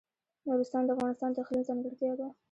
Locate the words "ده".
2.19-2.27